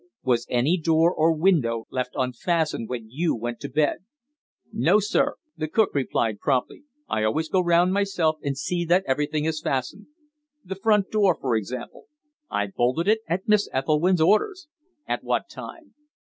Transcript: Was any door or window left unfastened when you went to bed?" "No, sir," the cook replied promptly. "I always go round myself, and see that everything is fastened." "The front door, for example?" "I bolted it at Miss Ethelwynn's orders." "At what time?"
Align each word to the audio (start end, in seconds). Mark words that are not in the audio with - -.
Was 0.23 0.47
any 0.49 0.79
door 0.79 1.13
or 1.13 1.31
window 1.31 1.85
left 1.91 2.13
unfastened 2.15 2.89
when 2.89 3.11
you 3.11 3.35
went 3.35 3.59
to 3.59 3.69
bed?" 3.69 3.97
"No, 4.73 4.99
sir," 4.99 5.35
the 5.55 5.67
cook 5.67 5.93
replied 5.93 6.39
promptly. 6.39 6.85
"I 7.07 7.23
always 7.23 7.49
go 7.49 7.59
round 7.61 7.93
myself, 7.93 8.37
and 8.43 8.57
see 8.57 8.83
that 8.85 9.03
everything 9.05 9.45
is 9.45 9.61
fastened." 9.61 10.07
"The 10.65 10.73
front 10.73 11.11
door, 11.11 11.37
for 11.39 11.55
example?" 11.55 12.07
"I 12.49 12.65
bolted 12.75 13.07
it 13.07 13.19
at 13.27 13.47
Miss 13.47 13.69
Ethelwynn's 13.71 14.21
orders." 14.21 14.67
"At 15.07 15.23
what 15.23 15.47
time?" 15.47 15.93